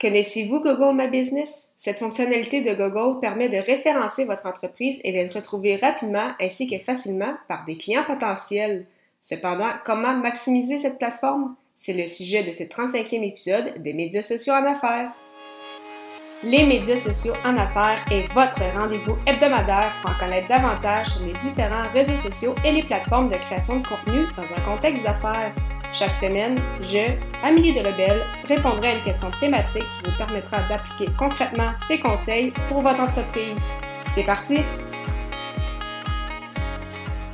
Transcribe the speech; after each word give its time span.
Connaissez-vous 0.00 0.60
Google 0.60 0.94
My 0.94 1.08
Business? 1.08 1.70
Cette 1.76 1.98
fonctionnalité 1.98 2.60
de 2.60 2.72
Google 2.72 3.18
permet 3.18 3.48
de 3.48 3.56
référencer 3.56 4.26
votre 4.26 4.46
entreprise 4.46 5.00
et 5.02 5.26
de 5.26 5.34
retrouver 5.34 5.74
rapidement 5.74 6.30
ainsi 6.40 6.70
que 6.70 6.78
facilement 6.78 7.34
par 7.48 7.64
des 7.64 7.76
clients 7.76 8.04
potentiels. 8.04 8.86
Cependant, 9.20 9.72
comment 9.84 10.14
maximiser 10.14 10.78
cette 10.78 10.98
plateforme? 10.98 11.56
C'est 11.74 11.94
le 11.94 12.06
sujet 12.06 12.44
de 12.44 12.52
ce 12.52 12.62
35e 12.62 13.24
épisode 13.24 13.82
des 13.82 13.92
médias 13.92 14.22
sociaux 14.22 14.54
en 14.54 14.64
affaires. 14.66 15.10
Les 16.44 16.64
médias 16.64 16.96
sociaux 16.96 17.34
en 17.44 17.56
affaires 17.56 18.06
est 18.12 18.32
votre 18.32 18.62
rendez-vous 18.78 19.16
hebdomadaire 19.26 19.94
pour 20.00 20.12
en 20.12 20.18
connaître 20.20 20.46
davantage 20.46 21.08
sur 21.08 21.26
les 21.26 21.36
différents 21.40 21.90
réseaux 21.92 22.16
sociaux 22.18 22.54
et 22.64 22.70
les 22.70 22.84
plateformes 22.84 23.30
de 23.30 23.36
création 23.36 23.80
de 23.80 23.86
contenu 23.88 24.26
dans 24.36 24.54
un 24.54 24.60
contexte 24.60 25.02
d'affaires. 25.02 25.52
Chaque 25.90 26.12
semaine, 26.12 26.60
je, 26.82 27.14
Amélie 27.42 27.72
de 27.72 27.80
Lebel, 27.80 28.22
répondrai 28.46 28.88
à 28.88 28.94
une 28.96 29.02
question 29.02 29.30
thématique 29.40 29.82
qui 29.82 30.10
vous 30.10 30.16
permettra 30.18 30.68
d'appliquer 30.68 31.10
concrètement 31.18 31.72
ces 31.88 31.98
conseils 31.98 32.52
pour 32.68 32.82
votre 32.82 33.00
entreprise. 33.00 33.62
C'est 34.14 34.24
parti! 34.24 34.58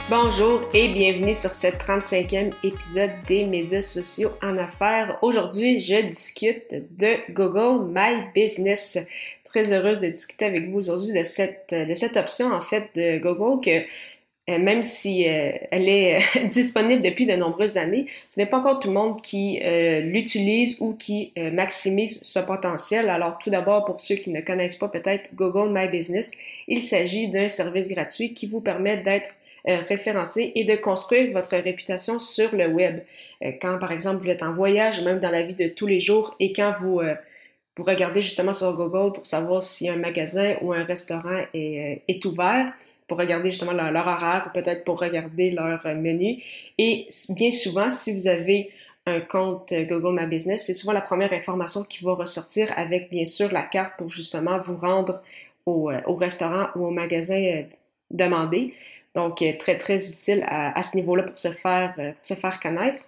Bonjour 0.08 0.62
et 0.72 0.92
bienvenue 0.92 1.34
sur 1.34 1.50
ce 1.50 1.66
35e 1.66 2.52
épisode 2.62 3.10
des 3.26 3.44
médias 3.44 3.82
sociaux 3.82 4.30
en 4.40 4.56
affaires. 4.56 5.18
Aujourd'hui, 5.22 5.80
je 5.80 6.06
discute 6.06 6.72
de 6.96 7.32
Google 7.32 7.90
My 7.90 8.30
Business. 8.34 8.98
Très 9.46 9.72
heureuse 9.72 9.98
de 9.98 10.08
discuter 10.08 10.44
avec 10.44 10.68
vous 10.68 10.78
aujourd'hui 10.78 11.12
de 11.12 11.24
cette, 11.24 11.74
de 11.74 11.94
cette 11.94 12.16
option 12.16 12.52
en 12.52 12.60
fait 12.60 12.88
de 12.94 13.18
Google 13.18 13.64
que 13.64 13.84
même 14.48 14.82
si 14.82 15.26
euh, 15.26 15.52
elle 15.70 15.88
est 15.88 16.16
euh, 16.16 16.48
disponible 16.52 17.02
depuis 17.02 17.26
de 17.26 17.34
nombreuses 17.34 17.78
années, 17.78 18.06
ce 18.28 18.38
n'est 18.38 18.46
pas 18.46 18.58
encore 18.58 18.78
tout 18.78 18.88
le 18.88 18.94
monde 18.94 19.22
qui 19.22 19.60
l'utilise 20.04 20.80
ou 20.80 20.94
qui 20.94 21.32
maximise 21.36 22.22
ce 22.22 22.40
potentiel. 22.40 23.08
Alors 23.08 23.38
tout 23.38 23.50
d'abord, 23.50 23.84
pour 23.84 24.00
ceux 24.00 24.16
qui 24.16 24.30
ne 24.30 24.40
connaissent 24.40 24.76
pas 24.76 24.88
peut-être 24.88 25.34
Google 25.34 25.72
My 25.72 25.88
Business, 25.88 26.32
il 26.68 26.80
s'agit 26.80 27.28
d'un 27.28 27.48
service 27.48 27.88
gratuit 27.88 28.34
qui 28.34 28.46
vous 28.46 28.60
permet 28.60 28.98
d'être 28.98 29.30
référencé 29.64 30.52
et 30.54 30.64
de 30.64 30.76
construire 30.76 31.32
votre 31.32 31.56
réputation 31.56 32.18
sur 32.18 32.54
le 32.54 32.68
web. 32.68 33.00
quand 33.62 33.78
par 33.78 33.92
exemple 33.92 34.22
vous 34.24 34.30
êtes 34.30 34.42
en 34.42 34.52
voyage, 34.52 35.02
même 35.02 35.20
dans 35.20 35.30
la 35.30 35.42
vie 35.42 35.54
de 35.54 35.68
tous 35.68 35.86
les 35.86 36.00
jours, 36.00 36.36
et 36.38 36.52
quand 36.52 36.74
vous 36.80 37.00
vous 37.76 37.82
regardez 37.82 38.22
justement 38.22 38.52
sur 38.52 38.76
Google 38.76 39.12
pour 39.14 39.26
savoir 39.26 39.62
si 39.62 39.88
un 39.88 39.96
magasin 39.96 40.56
ou 40.60 40.72
un 40.72 40.84
restaurant 40.84 41.40
est, 41.54 42.02
est 42.06 42.24
ouvert, 42.24 42.72
pour 43.06 43.18
regarder 43.18 43.50
justement 43.50 43.72
leur, 43.72 44.06
horaire 44.06 44.44
ou 44.46 44.58
peut-être 44.58 44.84
pour 44.84 45.00
regarder 45.00 45.50
leur 45.50 45.84
euh, 45.86 45.94
menu. 45.94 46.42
Et 46.78 47.06
bien 47.30 47.50
souvent, 47.50 47.90
si 47.90 48.14
vous 48.14 48.28
avez 48.28 48.70
un 49.06 49.20
compte 49.20 49.72
euh, 49.72 49.84
Google 49.84 50.18
My 50.18 50.26
Business, 50.26 50.64
c'est 50.66 50.74
souvent 50.74 50.92
la 50.92 51.02
première 51.02 51.32
information 51.32 51.84
qui 51.84 52.02
va 52.02 52.14
ressortir 52.14 52.72
avec 52.76 53.10
bien 53.10 53.26
sûr 53.26 53.52
la 53.52 53.62
carte 53.62 53.98
pour 53.98 54.10
justement 54.10 54.58
vous 54.58 54.76
rendre 54.76 55.22
au, 55.66 55.90
euh, 55.90 56.00
au 56.06 56.14
restaurant 56.14 56.68
ou 56.76 56.86
au 56.86 56.90
magasin 56.90 57.64
demandé. 58.10 58.74
Donc, 59.14 59.44
très, 59.60 59.78
très 59.78 60.10
utile 60.10 60.44
à, 60.48 60.82
ce 60.82 60.96
niveau-là 60.96 61.22
pour 61.22 61.38
se 61.38 61.52
faire, 61.52 61.94
se 62.20 62.34
faire 62.34 62.58
connaître. 62.58 63.04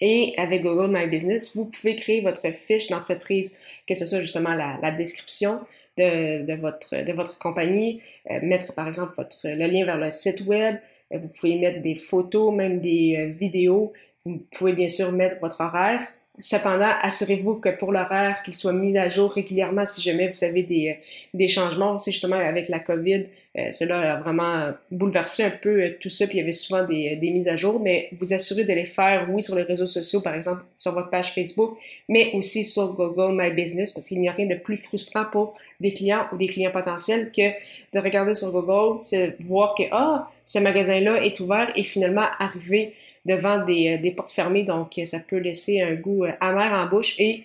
Et 0.00 0.32
avec 0.38 0.62
Google 0.62 0.90
My 0.90 1.06
Business, 1.08 1.54
vous 1.54 1.66
pouvez 1.66 1.94
créer 1.94 2.22
votre 2.22 2.50
fiche 2.54 2.86
d'entreprise, 2.88 3.54
que 3.86 3.94
ce 3.94 4.06
soit 4.06 4.20
justement 4.20 4.54
la 4.54 4.90
description, 4.92 5.60
de, 5.96 6.54
votre, 6.54 7.04
de 7.04 7.12
votre 7.12 7.38
compagnie, 7.38 8.00
euh, 8.30 8.38
mettre 8.42 8.72
par 8.72 8.88
exemple 8.88 9.14
votre, 9.16 9.38
le 9.44 9.66
lien 9.66 9.84
vers 9.84 9.98
le 9.98 10.10
site 10.10 10.42
web, 10.46 10.76
euh, 11.12 11.18
vous 11.18 11.28
pouvez 11.28 11.58
mettre 11.58 11.80
des 11.80 11.94
photos, 11.96 12.54
même 12.54 12.80
des 12.80 13.16
euh, 13.18 13.32
vidéos, 13.32 13.92
vous 14.24 14.42
pouvez 14.52 14.72
bien 14.72 14.88
sûr 14.88 15.12
mettre 15.12 15.40
votre 15.40 15.60
horaire. 15.60 16.00
Cependant, 16.38 16.90
assurez-vous 17.00 17.54
que 17.54 17.70
pour 17.70 17.92
l'horaire, 17.92 18.42
qu'il 18.44 18.54
soit 18.54 18.74
mis 18.74 18.98
à 18.98 19.08
jour 19.08 19.32
régulièrement 19.32 19.86
si 19.86 20.02
jamais 20.02 20.28
vous 20.28 20.44
avez 20.44 20.62
des, 20.62 20.98
des 21.32 21.48
changements. 21.48 21.96
C'est 21.96 22.10
justement 22.10 22.36
avec 22.36 22.68
la 22.68 22.78
COVID, 22.78 23.14
euh, 23.14 23.24
cela 23.72 24.14
a 24.14 24.20
vraiment 24.20 24.72
bouleversé 24.90 25.42
un 25.42 25.50
peu 25.50 25.82
euh, 25.82 25.96
tout 25.98 26.10
ça, 26.10 26.26
puis 26.26 26.36
il 26.36 26.40
y 26.40 26.42
avait 26.42 26.52
souvent 26.52 26.84
des, 26.84 27.18
mises 27.22 27.48
à 27.48 27.56
jour, 27.56 27.80
mais 27.80 28.10
vous 28.12 28.34
assurez 28.34 28.64
de 28.64 28.72
les 28.72 28.84
faire, 28.84 29.26
oui, 29.30 29.42
sur 29.42 29.54
les 29.54 29.62
réseaux 29.62 29.86
sociaux, 29.86 30.20
par 30.20 30.34
exemple, 30.34 30.62
sur 30.74 30.92
votre 30.92 31.08
page 31.08 31.32
Facebook, 31.32 31.78
mais 32.08 32.32
aussi 32.34 32.64
sur 32.64 32.92
Google 32.92 33.34
My 33.34 33.50
Business, 33.50 33.92
parce 33.92 34.08
qu'il 34.08 34.20
n'y 34.20 34.28
a 34.28 34.32
rien 34.32 34.46
de 34.46 34.56
plus 34.56 34.76
frustrant 34.76 35.24
pour 35.24 35.54
des 35.80 35.94
clients 35.94 36.26
ou 36.32 36.36
des 36.36 36.48
clients 36.48 36.70
potentiels 36.70 37.30
que 37.34 37.48
de 37.94 37.98
regarder 37.98 38.34
sur 38.34 38.52
Google, 38.52 38.98
voir 39.40 39.74
que, 39.74 39.84
ah, 39.90 40.30
ce 40.44 40.58
magasin-là 40.58 41.24
est 41.24 41.40
ouvert 41.40 41.72
et 41.74 41.82
finalement 41.82 42.26
arriver 42.38 42.92
devant 43.24 43.64
des, 43.64 43.98
euh, 44.04 44.10
portes 44.14 44.32
fermées, 44.32 44.64
donc 44.64 45.00
ça 45.04 45.18
peut 45.18 45.38
laisser 45.38 45.80
un 45.80 45.94
goût 45.94 46.24
amer 46.40 46.72
en 46.72 46.86
bouche 46.88 47.18
et 47.18 47.44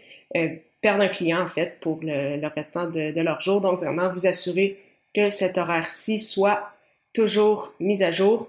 perdre 0.82 1.04
un 1.04 1.08
client, 1.08 1.42
en 1.42 1.48
fait, 1.48 1.78
pour 1.80 2.00
le, 2.02 2.46
restant 2.54 2.90
de, 2.90 3.12
de 3.12 3.22
leur 3.22 3.40
jour. 3.40 3.62
Donc, 3.62 3.80
vraiment, 3.80 4.10
vous 4.12 4.26
assurer 4.26 4.78
que 5.14 5.30
cet 5.30 5.58
horaire-ci 5.58 6.20
soit 6.20 6.72
toujours 7.14 7.74
mis 7.80 8.04
à 8.04 8.12
jour. 8.12 8.48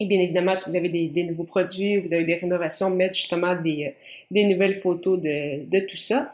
Et 0.00 0.06
bien 0.06 0.20
évidemment, 0.20 0.56
si 0.56 0.68
vous 0.68 0.76
avez 0.76 0.88
des, 0.88 1.24
nouveaux 1.24 1.44
produits, 1.44 1.98
vous 1.98 2.12
avez 2.12 2.24
des 2.24 2.34
rénovations, 2.34 2.90
mettre 2.90 3.14
justement 3.14 3.54
des, 3.54 3.94
euh, 4.36 4.48
nouvelles 4.48 4.80
photos 4.80 5.20
de, 5.20 5.80
tout 5.86 5.96
ça. 5.96 6.32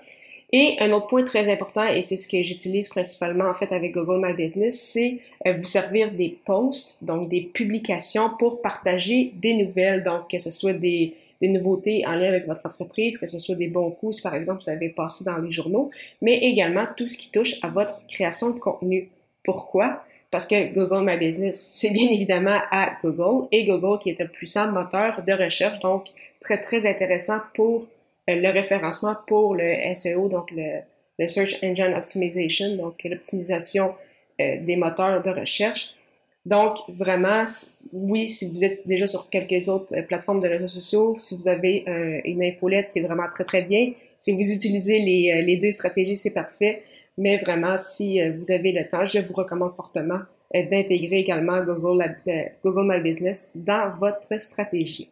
Et 0.51 0.77
un 0.81 0.93
autre 0.93 1.09
point 1.09 1.25
très 1.25 1.53
important, 1.53 1.87
et 1.87 2.01
c'est 2.01 2.17
ce 2.17 2.27
que 2.27 2.43
j'utilise 2.43 2.89
principalement 2.89 3.51
en 3.51 3.55
fait 3.55 3.71
avec 3.71 3.93
Google 3.93 4.27
My 4.27 4.33
Business, 4.33 4.81
c'est 4.81 5.19
euh, 5.47 5.53
vous 5.53 5.67
servir 5.67 6.11
des 6.12 6.39
posts, 6.47 6.97
donc 7.05 7.29
des 7.29 7.43
publications 7.43 8.31
pour 8.39 8.62
partager 8.62 9.33
des 9.35 9.53
nouvelles, 9.53 10.03
donc 10.03 10.31
que 10.31 10.39
ce 10.39 10.50
soit 10.50 10.73
des, 10.73 11.12
des 11.43 11.49
nouveautés 11.49 12.06
en 12.06 12.12
lien 12.12 12.29
avec 12.29 12.47
votre 12.47 12.65
entreprise, 12.65 13.19
que 13.19 13.27
ce 13.27 13.39
soit 13.39 13.56
des 13.56 13.69
bons 13.69 13.91
coups, 13.91 14.23
par 14.23 14.35
exemple 14.35 14.62
vous 14.65 14.71
avez 14.71 14.89
passé 14.89 15.23
dans 15.25 15.37
les 15.37 15.50
journaux, 15.50 15.91
mais 16.23 16.39
également 16.39 16.87
tout 16.97 17.09
ce 17.09 17.19
qui 17.19 17.31
touche 17.31 17.56
à 17.62 17.69
votre 17.69 18.00
création 18.06 18.49
de 18.49 18.59
contenu. 18.59 19.11
Pourquoi? 19.48 20.04
Parce 20.31 20.47
que 20.47 20.75
Google 20.75 21.06
My 21.06 21.16
Business, 21.16 21.59
c'est 21.59 21.88
bien 21.88 22.10
évidemment 22.10 22.60
à 22.70 22.98
Google 23.03 23.48
et 23.50 23.64
Google 23.64 23.98
qui 23.98 24.10
est 24.10 24.20
un 24.20 24.26
puissant 24.26 24.70
moteur 24.70 25.22
de 25.26 25.32
recherche, 25.32 25.81
donc 25.81 26.04
très 26.42 26.60
très 26.60 26.86
intéressant 26.86 27.38
pour 27.54 27.87
euh, 28.28 28.34
le 28.37 28.50
référencement, 28.50 29.16
pour 29.26 29.54
le 29.54 29.72
SEO, 29.94 30.28
donc 30.28 30.50
le, 30.50 31.26
Search 31.26 31.56
Engine 31.62 31.94
Optimization, 31.97 32.76
donc 32.76 33.03
l'optimisation 33.04 33.94
euh, 34.38 34.56
des 34.60 34.76
moteurs 34.76 35.22
de 35.22 35.31
recherche. 35.31 35.94
Donc, 36.44 36.76
vraiment, 36.88 37.44
oui, 37.94 38.28
si 38.28 38.50
vous 38.50 38.64
êtes 38.64 38.87
déjà 38.87 39.06
sur 39.06 39.31
quelques 39.31 39.70
autres 39.70 39.97
euh, 39.97 40.03
plateformes 40.03 40.41
de 40.41 40.48
réseaux 40.48 40.69
sociaux, 40.69 41.16
si 41.19 41.38
vous 41.38 41.48
avez 41.48 41.84
une 42.26 42.44
infolette, 42.44 42.91
c'est 42.91 43.00
vraiment 43.00 43.28
très, 43.34 43.44
très 43.44 43.62
bien. 43.62 43.92
Si 44.19 44.32
vous 44.32 44.53
utilisez 44.53 44.98
les, 44.98 45.41
les 45.41 45.56
deux 45.56 45.70
stratégies, 45.70 46.16
c'est 46.16 46.34
parfait. 46.34 46.82
Mais 47.19 47.37
vraiment, 47.37 47.77
si 47.77 48.23
euh, 48.23 48.33
vous 48.39 48.53
avez 48.53 48.71
le 48.71 48.89
temps, 48.89 49.05
je 49.05 49.19
vous 49.19 49.34
recommande 49.34 49.75
fortement 49.75 50.21
euh, 50.55 50.62
d'intégrer 50.71 51.19
également 51.19 51.62
Google, 51.65 52.15
euh, 52.29 52.43
Google 52.65 52.87
My 52.87 53.03
Business 53.03 53.51
dans 53.56 53.91
votre 53.99 54.39
stratégie. 54.41 55.11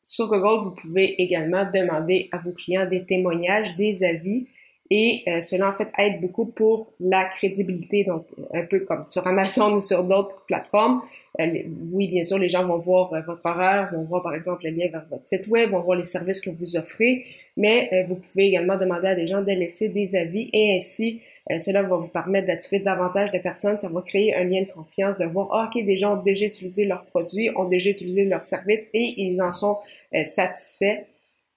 Sur 0.00 0.28
Google, 0.28 0.62
vous 0.62 0.70
pouvez 0.70 1.20
également 1.20 1.64
demander 1.64 2.28
à 2.30 2.38
vos 2.38 2.52
clients 2.52 2.88
des 2.88 3.04
témoignages, 3.04 3.74
des 3.76 4.04
avis, 4.04 4.46
et 4.90 5.22
cela 5.42 5.68
en 5.68 5.72
fait 5.74 5.90
aide 5.98 6.22
beaucoup 6.22 6.46
pour 6.46 6.94
la 6.98 7.26
crédibilité, 7.26 8.04
donc 8.04 8.24
un 8.54 8.64
peu 8.64 8.80
comme 8.80 9.04
sur 9.04 9.26
Amazon 9.26 9.76
ou 9.76 9.82
sur 9.82 10.02
d'autres 10.04 10.46
plateformes. 10.46 11.02
Oui, 11.38 12.08
bien 12.08 12.24
sûr, 12.24 12.38
les 12.38 12.48
gens 12.48 12.66
vont 12.66 12.78
voir 12.78 13.10
votre 13.24 13.46
horaire, 13.46 13.90
vont 13.92 14.02
voir 14.02 14.22
par 14.22 14.34
exemple 14.34 14.64
le 14.64 14.70
lien 14.70 14.88
vers 14.90 15.06
votre 15.08 15.24
site 15.24 15.46
web, 15.46 15.70
vont 15.70 15.80
voir 15.80 15.96
les 15.96 16.04
services 16.04 16.40
que 16.40 16.50
vous 16.50 16.76
offrez, 16.76 17.24
mais 17.56 18.04
vous 18.08 18.16
pouvez 18.16 18.46
également 18.46 18.76
demander 18.76 19.06
à 19.08 19.14
des 19.14 19.26
gens 19.28 19.42
de 19.42 19.52
laisser 19.52 19.88
des 19.88 20.16
avis 20.16 20.50
et 20.52 20.74
ainsi 20.74 21.20
cela 21.58 21.82
va 21.82 21.96
vous 21.96 22.08
permettre 22.08 22.48
d'attirer 22.48 22.80
davantage 22.80 23.30
de 23.32 23.38
personnes, 23.38 23.78
ça 23.78 23.88
va 23.88 24.02
créer 24.02 24.34
un 24.34 24.44
lien 24.44 24.62
de 24.62 24.70
confiance, 24.70 25.16
de 25.16 25.24
voir, 25.24 25.48
ah, 25.52 25.70
ok, 25.72 25.82
des 25.84 25.96
gens 25.96 26.18
ont 26.18 26.22
déjà 26.22 26.44
utilisé 26.44 26.84
leurs 26.84 27.06
produits, 27.06 27.50
ont 27.56 27.64
déjà 27.64 27.90
utilisé 27.90 28.24
leurs 28.24 28.44
services 28.44 28.88
et 28.92 29.14
ils 29.16 29.40
en 29.40 29.52
sont 29.52 29.78
satisfaits. 30.24 31.04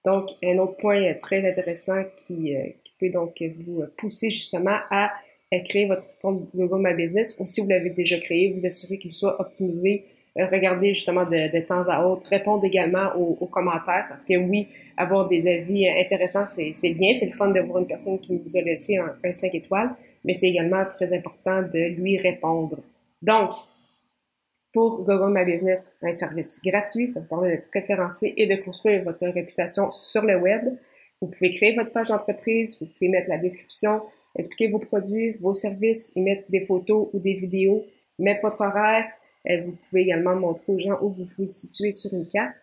Donc, 0.04 0.30
un 0.42 0.58
autre 0.58 0.76
point 0.78 1.14
très 1.20 1.46
intéressant 1.48 2.04
qui, 2.16 2.56
donc 3.02 3.42
vous 3.58 3.84
pousser 3.98 4.30
justement 4.30 4.78
à 4.90 5.10
créer 5.60 5.86
votre 5.86 6.04
compte 6.20 6.48
Google 6.54 6.80
My 6.82 6.94
Business 6.94 7.36
ou 7.38 7.46
si 7.46 7.60
vous 7.60 7.68
l'avez 7.68 7.90
déjà 7.90 8.18
créé, 8.18 8.52
vous 8.52 8.66
assurez 8.66 8.98
qu'il 8.98 9.12
soit 9.12 9.40
optimisé. 9.40 10.04
Euh, 10.38 10.46
regardez 10.50 10.94
justement 10.94 11.24
de, 11.24 11.60
temps 11.66 11.88
à 11.88 12.06
autre, 12.06 12.26
répondre 12.28 12.64
également 12.64 13.14
aux, 13.16 13.46
commentaires 13.46 14.06
parce 14.08 14.24
que 14.24 14.34
oui, 14.36 14.68
avoir 14.96 15.28
des 15.28 15.46
avis 15.46 15.88
intéressants, 15.88 16.46
c'est 16.46 16.90
bien, 16.90 17.12
c'est 17.12 17.26
le 17.26 17.32
fun 17.32 17.50
de 17.50 17.60
voir 17.60 17.80
une 17.80 17.86
personne 17.86 18.18
qui 18.18 18.32
nous 18.32 18.56
a 18.56 18.62
laissé 18.62 18.96
un, 18.96 19.14
un 19.22 19.32
5 19.32 19.54
étoiles, 19.54 19.90
mais 20.24 20.32
c'est 20.32 20.48
également 20.48 20.84
très 20.86 21.12
important 21.12 21.62
de 21.62 21.94
lui 21.96 22.18
répondre. 22.18 22.78
Donc, 23.20 23.50
pour 24.72 25.04
Google 25.04 25.32
My 25.38 25.44
Business, 25.44 25.96
un 26.02 26.12
service 26.12 26.60
gratuit, 26.64 27.10
ça 27.10 27.20
vous 27.20 27.26
permet 27.26 27.50
d'être 27.50 27.68
référencé 27.72 28.32
et 28.36 28.46
de 28.46 28.56
construire 28.56 29.04
votre 29.04 29.26
réputation 29.26 29.90
sur 29.90 30.24
le 30.24 30.38
web. 30.38 30.62
Vous 31.20 31.28
pouvez 31.28 31.50
créer 31.50 31.74
votre 31.74 31.92
page 31.92 32.08
d'entreprise, 32.08 32.78
vous 32.80 32.86
pouvez 32.86 33.10
mettre 33.10 33.28
la 33.28 33.36
description, 33.36 34.00
expliquer 34.38 34.68
vos 34.68 34.78
produits, 34.78 35.32
vos 35.40 35.52
services, 35.52 36.14
mettre 36.16 36.50
des 36.50 36.64
photos 36.64 37.08
ou 37.12 37.18
des 37.18 37.34
vidéos, 37.34 37.84
mettre 38.18 38.42
votre 38.42 38.60
horaire. 38.60 39.06
Euh, 39.48 39.62
vous 39.64 39.72
pouvez 39.72 40.02
également 40.02 40.36
montrer 40.36 40.72
aux 40.72 40.78
gens 40.78 40.98
où 41.02 41.10
vous 41.10 41.28
vous 41.36 41.46
situez 41.46 41.92
sur 41.92 42.12
une 42.14 42.26
carte. 42.26 42.54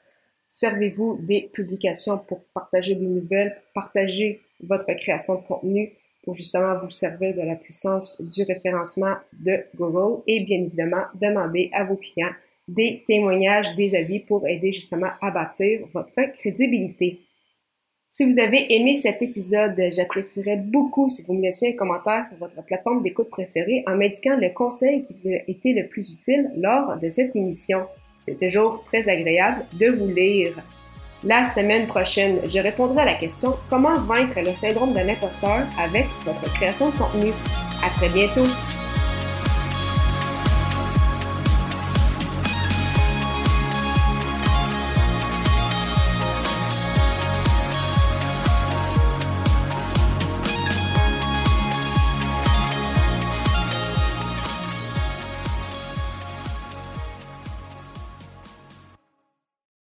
Servez-vous 0.47 1.19
des 1.21 1.49
publications 1.53 2.17
pour 2.17 2.43
partager 2.53 2.95
des 2.95 3.05
nouvelles, 3.05 3.55
partager 3.73 4.41
votre 4.61 4.91
création 4.93 5.35
de 5.35 5.45
contenu 5.45 5.93
pour 6.23 6.35
justement 6.35 6.77
vous 6.79 6.89
servir 6.89 7.35
de 7.35 7.41
la 7.41 7.55
puissance 7.55 8.21
du 8.21 8.43
référencement 8.43 9.15
de 9.33 9.63
Google 9.75 10.21
et 10.27 10.41
bien 10.41 10.59
évidemment 10.59 11.03
demander 11.15 11.69
à 11.73 11.83
vos 11.83 11.95
clients 11.95 12.33
des 12.67 13.03
témoignages, 13.07 13.75
des 13.75 13.95
avis 13.95 14.19
pour 14.19 14.47
aider 14.47 14.71
justement 14.71 15.09
à 15.21 15.31
bâtir 15.31 15.81
votre 15.91 16.13
crédibilité. 16.33 17.19
Si 18.11 18.25
vous 18.25 18.39
avez 18.39 18.73
aimé 18.73 18.95
cet 18.95 19.21
épisode, 19.21 19.79
j'apprécierais 19.91 20.55
beaucoup 20.55 21.09
si 21.09 21.23
vous 21.27 21.35
me 21.35 21.43
laissiez 21.43 21.73
un 21.73 21.77
commentaire 21.77 22.27
sur 22.27 22.39
votre 22.39 22.63
plateforme 22.63 23.03
d'écoute 23.03 23.29
préférée 23.29 23.83
en 23.85 23.95
m'indiquant 23.95 24.35
le 24.35 24.49
conseil 24.51 25.03
qui 25.03 25.13
vous 25.13 25.29
a 25.29 25.37
été 25.47 25.73
le 25.73 25.87
plus 25.87 26.13
utile 26.13 26.49
lors 26.57 26.97
de 26.97 27.07
cette 27.11 27.35
émission. 27.35 27.81
C'est 28.17 28.39
toujours 28.39 28.83
très 28.85 29.07
agréable 29.07 29.63
de 29.79 29.89
vous 29.91 30.07
lire. 30.07 30.53
La 31.23 31.43
semaine 31.43 31.85
prochaine, 31.85 32.39
je 32.49 32.57
répondrai 32.57 33.03
à 33.03 33.05
la 33.05 33.13
question 33.13 33.53
comment 33.69 33.93
vaincre 33.93 34.39
le 34.39 34.55
syndrome 34.55 34.93
de 34.93 35.01
l'imposteur 35.01 35.67
avec 35.77 36.07
votre 36.25 36.51
création 36.55 36.89
de 36.89 36.97
contenu. 36.97 37.31
À 37.83 37.91
très 37.91 38.09
bientôt! 38.09 38.49